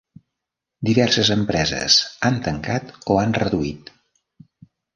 Diverses 0.89 1.29
empreses 1.35 1.99
han 2.29 2.39
tancat 2.49 2.91
o 3.13 3.19
'han 3.21 3.39
reduït. 3.43 3.93